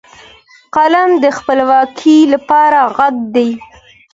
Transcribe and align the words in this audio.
قلم 0.75 1.09
د 1.23 1.25
خپلواکۍ 1.37 2.19
لپاره 2.33 2.79
غږ 2.97 3.15
دی 3.35 3.49